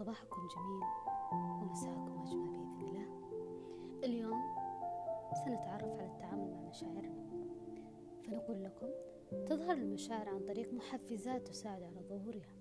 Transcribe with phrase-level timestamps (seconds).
[0.00, 0.82] صباحكم جميل
[1.32, 3.06] ومساءكم أجمل بإذن الله.
[4.04, 4.42] اليوم
[5.44, 7.24] سنتعرف على التعامل مع مشاعرنا
[8.24, 8.86] فنقول لكم
[9.46, 12.56] تظهر المشاعر عن طريق محفزات تساعد على ظهورها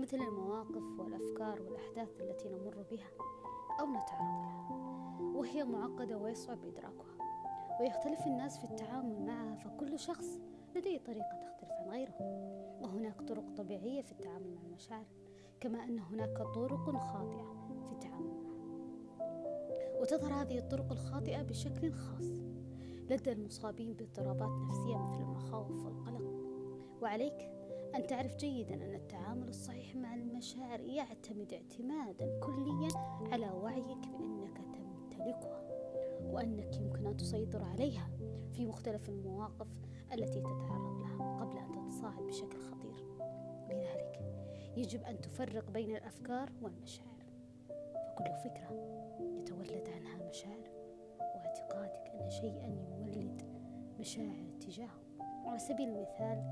[0.00, 3.10] مثل المواقف والأفكار والأحداث التي نمر بها
[3.80, 4.68] أو نتعرض لها
[5.34, 7.18] وهي معقدة ويصعب إدراكها.
[7.80, 10.40] ويختلف الناس في التعامل معها فكل شخص
[10.76, 12.16] لديه طريقة تختلف عن غيره.
[12.82, 15.06] وهناك طرق طبيعية في التعامل مع المشاعر.
[15.60, 17.54] كما أن هناك طرق خاطئة
[17.86, 18.38] في التعامل
[20.00, 22.30] وتظهر هذه الطرق الخاطئة بشكل خاص
[23.10, 26.32] لدى المصابين باضطرابات نفسية مثل المخاوف والقلق.
[27.02, 27.50] وعليك
[27.94, 32.88] أن تعرف جيدا أن التعامل الصحيح مع المشاعر يعتمد اعتمادا كليا
[33.32, 35.62] على وعيك بأنك تمتلكها
[36.32, 38.10] وأنك يمكن أن تسيطر عليها
[38.52, 39.66] في مختلف المواقف
[40.12, 42.77] التي تتعرض لها قبل أن تتصاعد بشكل لذلك
[44.78, 47.24] يجب أن تفرق بين الأفكار والمشاعر.
[48.06, 48.70] فكل فكرة
[49.20, 50.70] يتولد عنها مشاعر
[51.20, 52.66] واعتقادك أن شيئا
[52.98, 53.42] يولد
[54.00, 55.00] مشاعر تجاهه.
[55.20, 56.42] على سبيل المثال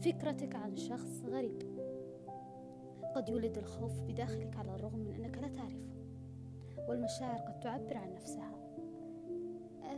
[0.00, 1.62] فكرتك عن شخص غريب.
[3.14, 5.86] قد يولد الخوف بداخلك على الرغم من أنك لا تعرفه
[6.88, 8.56] والمشاعر قد تعبر عن نفسها.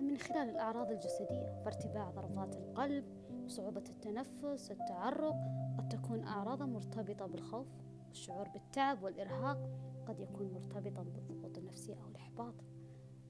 [0.00, 3.04] من خلال الأعراض الجسدية فارتفاع ضربات القلب
[3.48, 5.36] صعوبة التنفس التعرق
[5.78, 7.66] قد تكون أعراضا مرتبطة بالخوف
[8.08, 9.70] والشعور بالتعب والإرهاق
[10.06, 12.54] قد يكون مرتبطا بالضغوط النفسية أو الإحباط.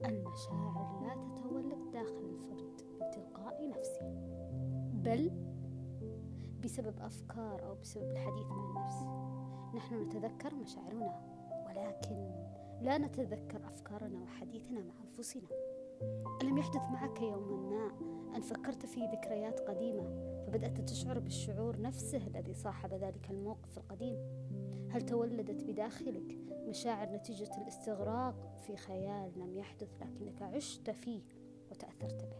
[0.05, 4.11] المشاعر لا تتولد داخل الفرد من تلقاء نفسه
[4.93, 5.31] بل
[6.63, 9.03] بسبب أفكار أو بسبب الحديث مع النفس.
[9.75, 11.21] نحن نتذكر مشاعرنا
[11.65, 12.31] ولكن
[12.81, 15.49] لا نتذكر أفكارنا وحديثنا مع أنفسنا.
[16.41, 17.91] ألم يحدث معك يوما ما؟
[18.35, 20.03] أن فكرت في ذكريات قديمة
[20.47, 24.17] فبدأت تشعر بالشعور نفسه الذي صاحب ذلك الموقف القديم.
[24.89, 31.21] هل تولدت بداخلك مشاعر نتيجة الاستغراق في خيال لم يحدث لكنك عشت فيه
[31.71, 32.39] وتأثرت به؟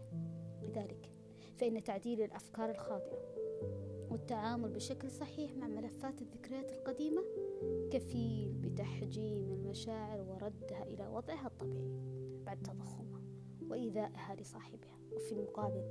[0.62, 1.10] لذلك
[1.56, 3.30] فإن تعديل الأفكار الخاطئة
[4.10, 7.22] والتعامل بشكل صحيح مع ملفات الذكريات القديمة
[7.90, 12.00] كفيل بتحجيم المشاعر وردها إلى وضعها الطبيعي
[12.46, 13.19] بعد تضخمها.
[13.70, 15.84] وإيذائها لصاحبها وفي المقابل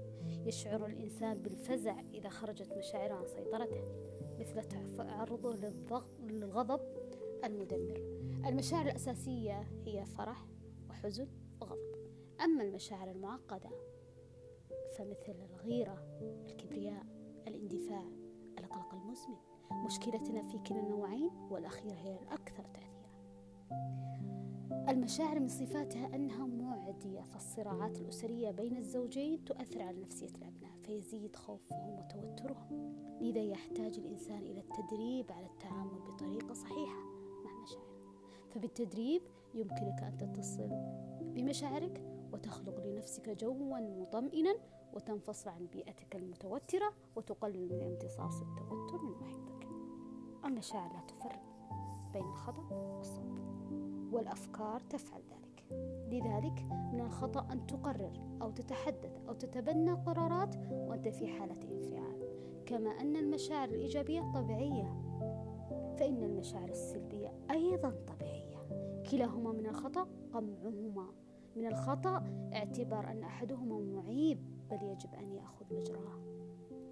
[0.46, 3.84] يشعر الإنسان بالفزع إذا خرجت مشاعره عن سيطرته
[4.40, 4.64] مثل
[4.98, 5.56] تعرضه
[6.20, 6.82] للغضب
[7.44, 7.98] المدمر.
[8.46, 10.46] المشاعر الأساسية هي فرح
[10.90, 11.28] وحزن
[11.62, 11.96] وغضب.
[12.42, 13.70] أما المشاعر المعقدة
[14.98, 17.06] فمثل الغيرة الكبرياء
[17.48, 18.04] الاندفاع
[18.60, 19.38] القلق المزمن.
[19.86, 22.90] مشكلتنا في كلا النوعين والأخيرة هي الأكثر تأثيرا.
[24.90, 26.46] المشاعر من صفاتها أنها
[26.90, 32.96] معدية فالصراعات الأسرية بين الزوجين تؤثر على نفسية الأبناء فيزيد خوفهم وتوترهم.
[33.22, 37.00] لذا يحتاج الإنسان إلى التدريب على التعامل بطريقة صحيحة
[37.46, 38.00] مع مشاعره.
[38.50, 39.22] فبالتدريب
[39.54, 40.70] يمكنك أن تتصل
[41.22, 44.56] بمشاعرك وتخلق لنفسك جوا مطمئنا
[44.94, 49.68] وتنفصل عن بيئتك المتوترة وتقلل من امتصاص التوتر من محيطك
[50.46, 51.42] المشاعر لا تفرق
[52.14, 53.40] بين الخطأ والصواب
[54.14, 55.49] والأفكار تفعل ذلك.
[56.12, 62.30] لذلك من الخطأ أن تقرر أو تتحدث أو تتبنى قرارات وأنت في حالة انفعال.
[62.66, 65.02] كما أن المشاعر الإيجابية طبيعية
[65.98, 68.68] فإن المشاعر السلبية أيضا طبيعية.
[69.12, 71.14] كلاهما من الخطأ قمعهما.
[71.56, 74.40] من الخطأ اعتبار أن أحدهما معيب
[74.72, 76.20] بل يجب أن يأخذ مجراه.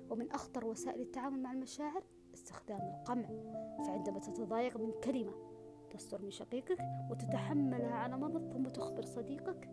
[0.10, 3.28] ومن أخطر وسائل التعامل مع المشاعر استخدام القمع.
[3.86, 5.34] فعندما تتضايق من كلمة
[5.98, 6.78] تستر من شقيقك
[7.10, 9.70] وتتحملها على مضض ثم تخبر صديقك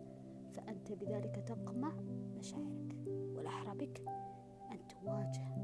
[0.53, 1.93] فأنت بذلك تقمع
[2.37, 4.03] مشاعرك والأحرى بك
[4.71, 5.55] أن تواجه.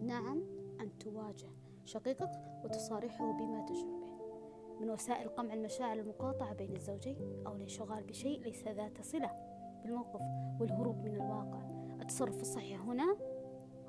[0.00, 0.42] نعم
[0.80, 1.48] أن تواجه
[1.84, 2.30] شقيقك
[2.64, 4.18] وتصارحه بما تشعر به.
[4.80, 7.16] من وسائل قمع المشاعر المقاطعة بين الزوجين
[7.46, 9.30] أو الانشغال بشيء ليس ذات صلة
[9.82, 10.20] بالموقف
[10.60, 11.60] والهروب من الواقع.
[12.00, 13.16] التصرف الصحيح هنا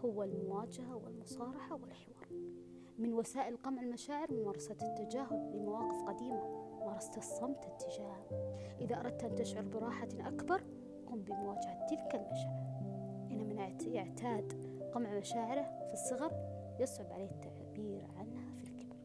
[0.05, 2.27] هو المواجهة والمصارحة والحوار.
[2.99, 6.44] من وسائل قمع المشاعر ممارسة التجاهل لمواقف قديمة.
[6.81, 8.25] ممارسة الصمت اتجاهها
[8.81, 10.63] إذا أردت أن تشعر براحة أكبر
[11.07, 12.69] قم بمواجهة تلك المشاعر.
[13.31, 13.57] إن من
[13.94, 14.53] يعتاد
[14.94, 16.31] قمع مشاعره في الصغر
[16.79, 18.97] يصعب عليه التعبير عنها في الكبر.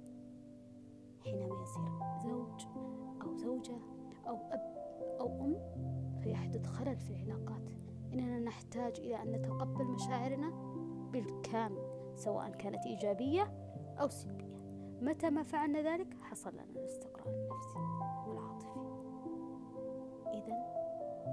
[1.24, 1.90] حينما يصير
[2.22, 2.66] زوج
[3.22, 3.76] أو زوجة
[4.28, 4.74] أو أب
[5.20, 5.56] أو أم
[6.20, 7.70] فيحدث خلل في العلاقات.
[8.12, 10.50] إننا نحتاج إلى أن نتقبل مشاعرنا
[11.12, 13.63] بالكامل سواء كانت إيجابية
[14.00, 14.54] أو سلبية.
[15.00, 17.78] متى ما فعلنا ذلك حصل لنا الاستقرار النفسي
[18.26, 18.80] والعاطفي.
[20.34, 20.56] إذا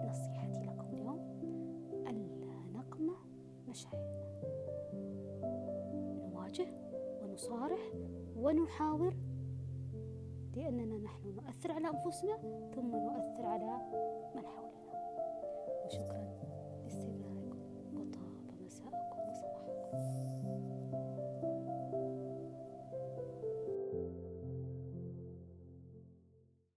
[0.10, 1.19] نصيحتي لكم اليوم
[2.08, 3.16] ألا نقمع
[3.68, 4.22] مشاعرنا.
[6.34, 6.68] نواجه
[7.22, 7.92] ونصارح
[8.36, 9.13] ونحاور
[10.56, 12.38] لأننا نحن نؤثر على أنفسنا
[12.75, 13.78] ثم نؤثر على
[14.36, 14.81] من حولنا.
[15.86, 16.20] وشكرا.